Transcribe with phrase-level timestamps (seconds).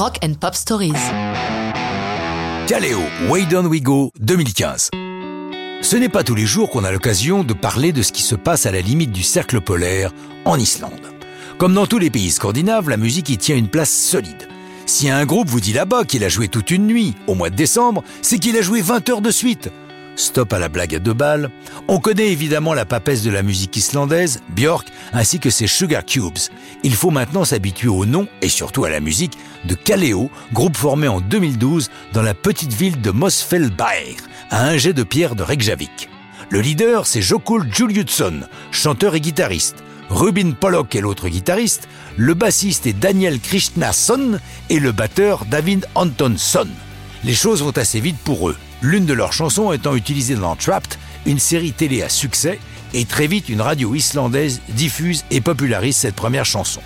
[0.00, 0.94] Rock and Pop Stories.
[2.66, 4.88] Kaleo, Way Down We Go 2015.
[5.82, 8.34] Ce n'est pas tous les jours qu'on a l'occasion de parler de ce qui se
[8.34, 10.10] passe à la limite du cercle polaire
[10.46, 11.12] en Islande.
[11.58, 14.48] Comme dans tous les pays scandinaves, la musique y tient une place solide.
[14.86, 17.56] Si un groupe vous dit là-bas qu'il a joué toute une nuit au mois de
[17.56, 19.68] décembre, c'est qu'il a joué 20 heures de suite.
[20.20, 21.50] Stop à la blague à deux balles.
[21.88, 26.36] On connaît évidemment la papesse de la musique islandaise, Björk, ainsi que ses Sugar Cubes.
[26.82, 31.08] Il faut maintenant s'habituer au nom et surtout à la musique de Kaleo, groupe formé
[31.08, 34.18] en 2012 dans la petite ville de Mosfellsbær,
[34.50, 36.10] à un jet de pierre de Reykjavik.
[36.50, 38.40] Le leader, c'est Jokul Juliusson,
[38.72, 39.76] chanteur et guitariste.
[40.10, 46.68] Rubin Pollock est l'autre guitariste, le bassiste est Daniel Krishnason et le batteur David Antonsson.
[47.24, 50.98] Les choses vont assez vite pour eux l'une de leurs chansons étant utilisée dans Trapped,
[51.26, 52.58] une série télé à succès,
[52.94, 56.80] et très vite une radio islandaise diffuse et popularise cette première chanson.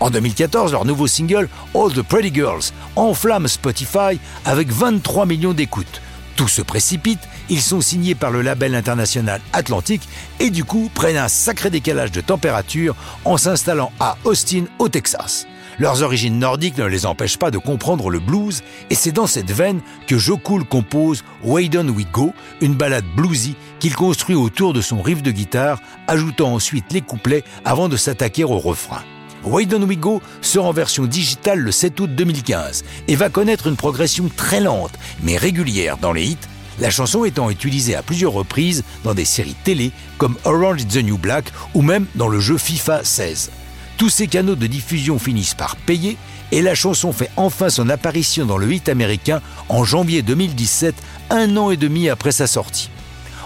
[0.00, 6.00] En 2014, leur nouveau single All the Pretty Girls enflamme Spotify avec 23 millions d'écoutes.
[6.36, 10.06] Tout se précipite, ils sont signés par le label international Atlantique
[10.38, 15.46] et du coup prennent un sacré décalage de température en s'installant à Austin au Texas.
[15.78, 19.50] Leurs origines nordiques ne les empêchent pas de comprendre le blues, et c'est dans cette
[19.50, 24.80] veine que Joe compose Way Down We Go, une ballade bluesy qu'il construit autour de
[24.80, 29.02] son riff de guitare, ajoutant ensuite les couplets avant de s'attaquer au refrain.
[29.46, 33.68] Way Down We Go sort en version digitale le 7 août 2015 et va connaître
[33.68, 36.38] une progression très lente mais régulière dans les hits,
[36.80, 40.96] la chanson étant utilisée à plusieurs reprises dans des séries télé comme Orange is the
[40.96, 43.50] New Black ou même dans le jeu FIFA 16.
[43.96, 46.16] Tous ces canaux de diffusion finissent par payer
[46.50, 50.94] et la chanson fait enfin son apparition dans le hit américain en janvier 2017,
[51.30, 52.90] un an et demi après sa sortie.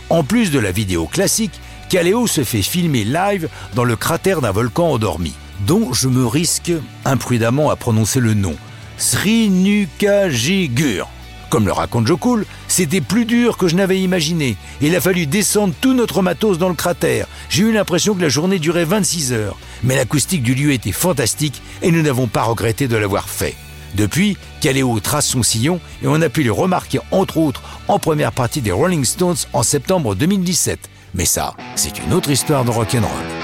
[0.08, 4.50] En plus de la vidéo classique, Kaleo se fait filmer live dans le cratère d'un
[4.50, 5.34] volcan endormi,
[5.66, 6.72] dont je me risque
[7.04, 8.56] imprudemment à prononcer le nom,
[8.98, 11.08] Srinukajigur.
[11.50, 14.56] Comme le raconte Jokul, c'était plus dur que je n'avais imaginé.
[14.80, 17.26] Il a fallu descendre tout notre matos dans le cratère.
[17.48, 19.58] J'ai eu l'impression que la journée durait 26 heures.
[19.82, 23.56] Mais l'acoustique du lieu était fantastique et nous n'avons pas regretté de l'avoir fait.
[23.96, 28.30] Depuis, Kaleo trace son sillon et on a pu le remarquer entre autres en première
[28.30, 30.78] partie des Rolling Stones en septembre 2017.
[31.14, 33.39] Mais ça, c'est une autre histoire de rock'n'roll.